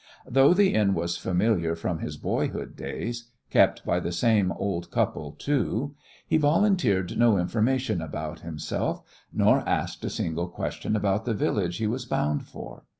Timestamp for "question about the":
10.47-11.35